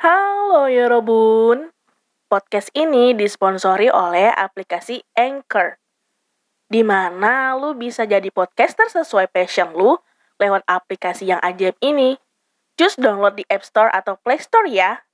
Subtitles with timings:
[0.00, 1.76] Halo Yorobun,
[2.24, 5.76] podcast ini disponsori oleh aplikasi Anchor,
[6.72, 10.00] di mana lu bisa jadi podcaster sesuai passion lu
[10.40, 12.16] lewat aplikasi yang ajaib ini.
[12.80, 15.04] Just download di App Store atau Play Store ya.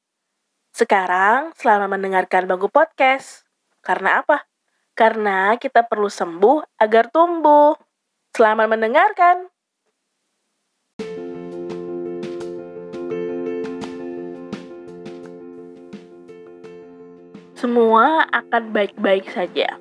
[0.70, 3.42] Sekarang, selamat mendengarkan Bangku Podcast.
[3.82, 4.46] Karena apa?
[4.94, 7.74] Karena kita perlu sembuh agar tumbuh.
[8.30, 9.50] Selamat mendengarkan.
[17.56, 19.80] Semua akan baik-baik saja.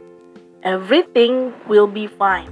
[0.64, 2.48] Everything will be fine.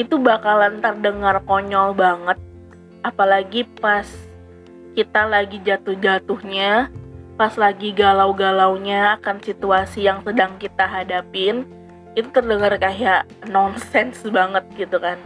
[0.00, 2.40] Itu bakalan terdengar konyol banget,
[3.04, 4.08] apalagi pas
[4.96, 6.88] kita lagi jatuh-jatuhnya,
[7.36, 11.68] pas lagi galau-galaunya akan situasi yang sedang kita hadapin,
[12.16, 15.20] itu terdengar kayak nonsense banget gitu kan.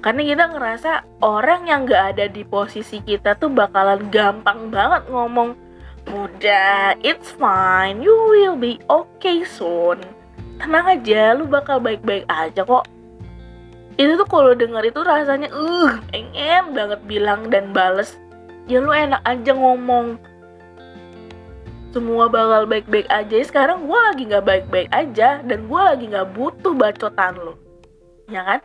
[0.00, 5.63] Karena kita ngerasa orang yang gak ada di posisi kita tuh bakalan gampang banget ngomong
[6.10, 10.02] Udah, it's fine, you will be okay soon.
[10.60, 12.84] Tenang aja, lu bakal baik-baik aja kok.
[13.94, 18.18] Itu tuh kalau denger itu rasanya, uh, pengen banget bilang dan bales.
[18.66, 20.16] Ya lu enak aja ngomong.
[21.94, 23.36] Semua bakal baik-baik aja.
[23.46, 25.38] Sekarang gue lagi gak baik-baik aja.
[25.46, 27.54] Dan gue lagi gak butuh bacotan lu.
[28.26, 28.60] Ya kan?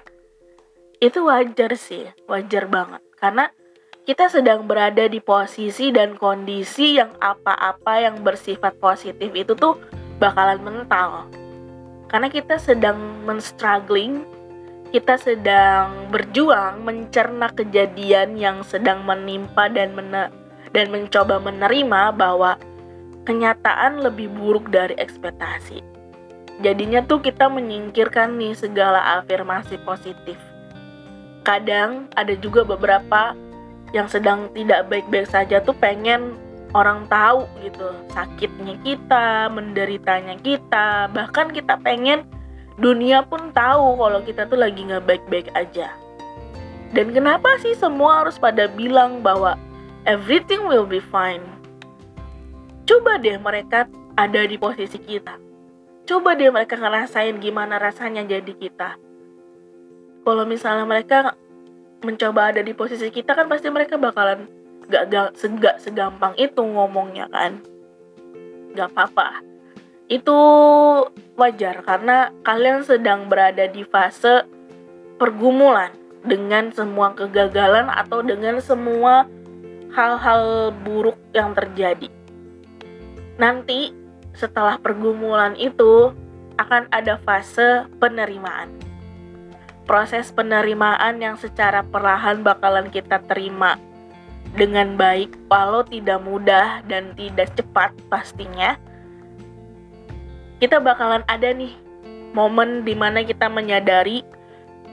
[0.98, 3.06] Itu wajar sih, wajar banget.
[3.22, 3.54] Karena
[4.10, 9.78] kita sedang berada di posisi dan kondisi yang apa-apa yang bersifat positif itu tuh
[10.18, 11.30] bakalan mental.
[12.10, 12.98] Karena kita sedang
[13.30, 14.26] menstruggling,
[14.90, 20.34] kita sedang berjuang mencerna kejadian yang sedang menimpa dan mena
[20.74, 22.58] dan mencoba menerima bahwa
[23.30, 25.86] kenyataan lebih buruk dari ekspektasi.
[26.66, 30.42] Jadinya tuh kita menyingkirkan nih segala afirmasi positif.
[31.46, 33.38] Kadang ada juga beberapa
[33.96, 36.38] yang sedang tidak baik-baik saja tuh pengen
[36.78, 42.26] orang tahu gitu sakitnya kita, menderitanya kita, bahkan kita pengen
[42.78, 45.90] dunia pun tahu kalau kita tuh lagi nggak baik-baik aja.
[46.90, 49.58] Dan kenapa sih semua harus pada bilang bahwa
[50.10, 51.44] everything will be fine?
[52.90, 53.86] Coba deh mereka
[54.18, 55.38] ada di posisi kita.
[56.10, 58.98] Coba deh mereka ngerasain gimana rasanya jadi kita.
[60.26, 61.38] Kalau misalnya mereka
[62.04, 64.48] mencoba ada di posisi kita kan pasti mereka bakalan
[64.88, 67.62] gak, gak, segak segampang itu ngomongnya kan.
[68.74, 69.44] Gak apa-apa.
[70.10, 70.40] Itu
[71.38, 74.44] wajar karena kalian sedang berada di fase
[75.22, 75.94] pergumulan
[76.26, 79.30] dengan semua kegagalan atau dengan semua
[79.94, 82.10] hal-hal buruk yang terjadi.
[83.40, 83.94] Nanti
[84.36, 86.12] setelah pergumulan itu
[86.60, 88.89] akan ada fase penerimaan
[89.90, 93.82] proses penerimaan yang secara perlahan bakalan kita terima
[94.54, 98.78] dengan baik walau tidak mudah dan tidak cepat pastinya
[100.62, 101.74] kita bakalan ada nih
[102.38, 104.22] momen di mana kita menyadari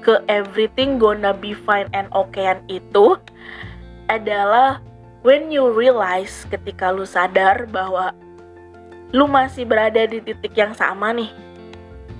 [0.01, 3.21] ke everything gonna be fine and okay itu
[4.09, 4.81] adalah
[5.21, 8.17] when you realize ketika lu sadar bahwa
[9.13, 11.29] lu masih berada di titik yang sama nih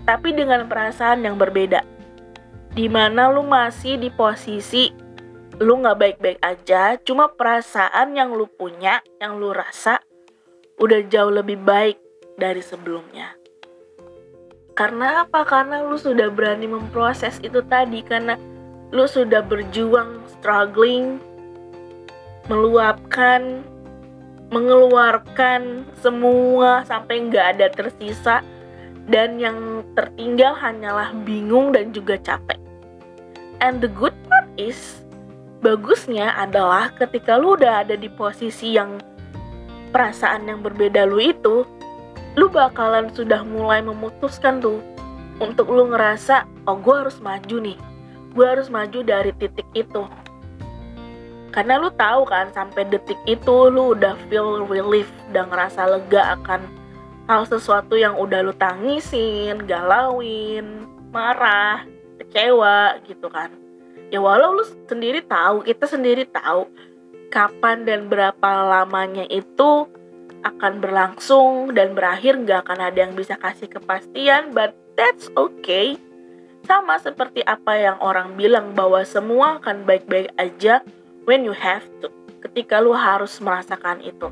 [0.05, 1.96] tapi dengan perasaan yang berbeda
[2.77, 4.93] di mana lu masih di posisi
[5.57, 10.05] lu nggak baik-baik aja, cuma perasaan yang lu punya, yang lu rasa
[10.77, 11.97] udah jauh lebih baik
[12.37, 13.33] dari sebelumnya.
[14.77, 15.49] Karena apa?
[15.49, 18.37] Karena lu sudah berani memproses itu tadi, karena
[18.93, 21.17] lu sudah berjuang, struggling,
[22.53, 23.65] meluapkan,
[24.53, 28.45] mengeluarkan semua sampai nggak ada tersisa
[29.09, 32.66] dan yang tertinggal hanyalah bingung dan juga capek.
[33.65, 35.01] And the good part is,
[35.65, 39.01] bagusnya adalah ketika lu udah ada di posisi yang
[39.97, 41.65] perasaan yang berbeda lu itu,
[42.37, 44.85] lu bakalan sudah mulai memutuskan tuh
[45.41, 47.79] untuk lu ngerasa, oh gue harus maju nih,
[48.37, 50.05] gue harus maju dari titik itu.
[51.49, 56.61] Karena lu tahu kan sampai detik itu lu udah feel relief, udah ngerasa lega akan
[57.25, 61.89] hal sesuatu yang udah lu tangisin, galauin, marah,
[62.37, 63.49] kecewa gitu kan.
[64.13, 66.69] Ya walau lu sendiri tahu kita sendiri tahu
[67.33, 69.89] kapan dan berapa lamanya itu
[70.45, 75.97] akan berlangsung dan berakhir nggak akan ada yang bisa kasih kepastian but that's okay.
[76.69, 80.85] Sama seperti apa yang orang bilang bahwa semua akan baik-baik aja
[81.25, 82.13] when you have to
[82.45, 84.29] ketika lu harus merasakan itu.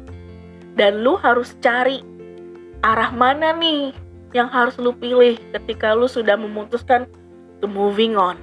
[0.76, 2.04] Dan lu harus cari
[2.84, 3.96] arah mana nih
[4.36, 7.08] yang harus lu pilih ketika lu sudah memutuskan
[7.64, 8.36] to moving on.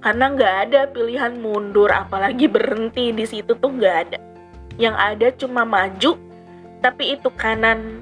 [0.00, 4.18] Karena nggak ada pilihan mundur apalagi berhenti di situ tuh nggak ada.
[4.80, 6.16] Yang ada cuma maju
[6.80, 8.00] tapi itu kanan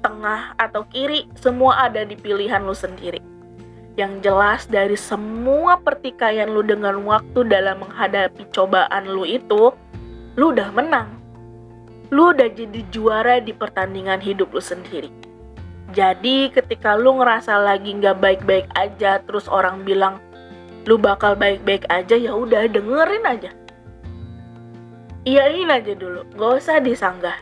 [0.00, 3.20] tengah atau kiri semua ada di pilihan lu sendiri.
[3.98, 9.76] Yang jelas dari semua pertikaian lu dengan waktu dalam menghadapi cobaan lu itu
[10.40, 11.12] lu udah menang.
[12.08, 15.27] Lu udah jadi juara di pertandingan hidup lu sendiri
[15.88, 20.20] jadi ketika lu ngerasa lagi nggak baik-baik aja terus orang bilang
[20.84, 23.50] lu bakal baik-baik aja ya udah dengerin aja.
[25.24, 27.36] Iyain aja dulu gak usah disanggah.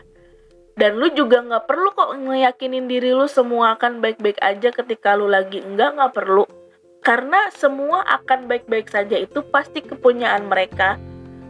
[0.77, 5.27] Dan lu juga nggak perlu kok ngeyakinin diri lu semua akan baik-baik aja ketika lu
[5.27, 6.47] lagi enggak nggak perlu.
[7.03, 10.95] Karena semua akan baik-baik saja itu pasti kepunyaan mereka.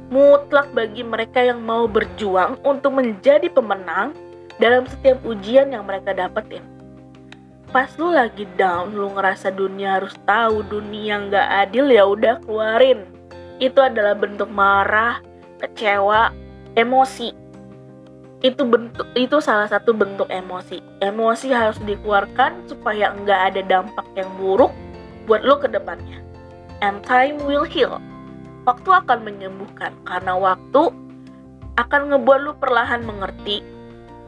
[0.10, 4.16] Mutlak bagi mereka yang mau berjuang untuk menjadi pemenang
[4.58, 6.77] dalam setiap ujian yang mereka dapetin
[7.72, 13.04] pas lu lagi down lu ngerasa dunia harus tahu dunia nggak adil ya udah keluarin
[13.58, 15.18] itu adalah bentuk marah
[15.58, 16.30] kecewa,
[16.78, 17.34] emosi.
[18.46, 20.78] Itu bentuk itu salah satu bentuk emosi.
[21.02, 24.69] Emosi harus dikeluarkan supaya enggak ada dampak yang buruk
[25.25, 26.22] buat lo ke depannya.
[26.86, 27.98] And time will heal.
[28.69, 30.94] Waktu akan menyembuhkan karena waktu
[31.81, 33.66] akan ngebuat lo perlahan mengerti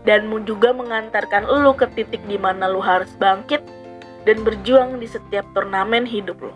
[0.08, 3.60] dan juga mengantarkan lo ke titik di mana lo harus bangkit
[4.24, 6.56] dan berjuang di setiap turnamen hidup lo.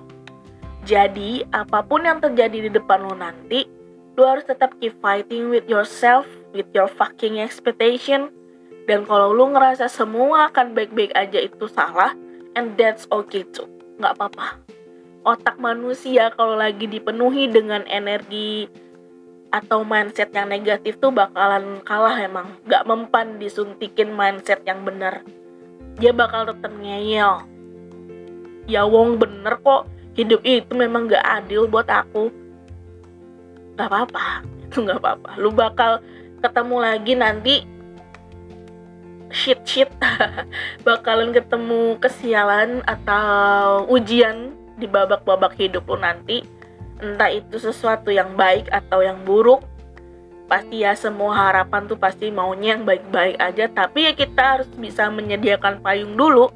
[0.83, 3.63] Jadi, apa pun yang terjadi di depan lo nanti,
[4.19, 8.27] lu harus tetap keep fighting with yourself, with your fucking expectation.
[8.83, 12.11] Dan kalau lu ngerasa semua akan baik-baik aja itu salah,
[12.59, 13.63] and that's okay too.
[13.95, 14.59] Nggak apa-apa.
[15.23, 18.67] Otak manusia kalau lagi dipenuhi dengan energi
[19.53, 22.57] atau mindset yang negatif tuh bakalan kalah emang.
[22.65, 25.21] Nggak mempan disuntikin mindset yang bener.
[26.01, 27.45] Dia bakal tetap ngeyel.
[28.65, 29.85] Ya wong bener kok,
[30.17, 32.33] hidup itu memang gak adil buat aku.
[33.77, 34.25] Nggak apa-apa.
[34.73, 35.29] Itu nggak apa-apa.
[35.37, 36.01] Lu bakal
[36.41, 37.55] ketemu lagi nanti.
[39.33, 39.89] Shit shit
[40.85, 46.45] bakalan ketemu kesialan atau ujian di babak-babak hidup lu nanti
[47.03, 49.61] entah itu sesuatu yang baik atau yang buruk
[50.47, 55.11] pasti ya semua harapan tuh pasti maunya yang baik-baik aja tapi ya kita harus bisa
[55.11, 56.47] menyediakan payung dulu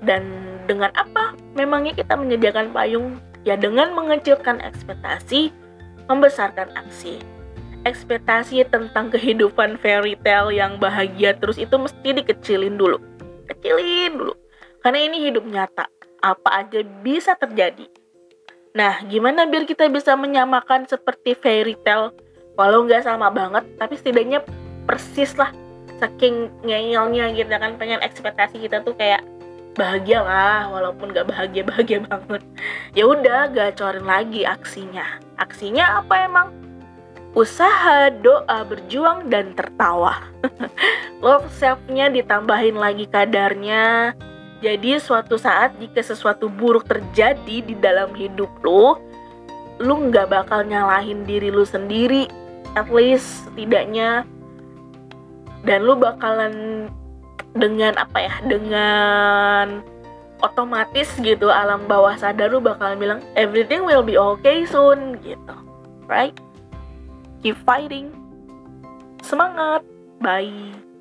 [0.00, 0.24] dan
[0.64, 5.50] dengan apa memangnya kita menyediakan payung ya dengan mengecilkan ekspektasi
[6.12, 7.20] membesarkan aksi.
[7.82, 13.00] Ekspektasi tentang kehidupan fairy tale yang bahagia terus itu mesti dikecilin dulu.
[13.50, 14.34] Kecilin dulu.
[14.84, 15.90] Karena ini hidup nyata.
[16.22, 17.90] Apa aja bisa terjadi.
[18.72, 22.16] Nah, gimana biar kita bisa menyamakan seperti fairy tale?
[22.56, 24.40] Walau nggak sama banget, tapi setidaknya
[24.88, 25.52] persis lah.
[26.00, 29.20] Saking ngeyelnya gitu kan, pengen ekspektasi kita tuh kayak
[29.72, 32.42] bahagia lah walaupun gak bahagia bahagia banget.
[32.96, 35.20] Ya udah gacorin lagi aksinya.
[35.36, 36.48] Aksinya apa emang?
[37.32, 40.20] Usaha doa berjuang dan tertawa.
[41.24, 44.12] Love selfnya ditambahin lagi kadarnya
[44.62, 49.02] jadi suatu saat jika sesuatu buruk terjadi di dalam hidup lo
[49.82, 52.30] lu nggak bakal nyalahin diri lu sendiri
[52.78, 54.22] at least setidaknya.
[55.62, 56.86] Dan lu bakalan
[57.54, 59.82] dengan apa ya dengan
[60.42, 65.54] otomatis gitu alam bawah sadar lu bakal bilang everything will be okay soon gitu
[66.10, 66.34] right?
[67.42, 68.10] Keep fighting.
[69.22, 69.86] Semangat.
[70.22, 70.91] Bye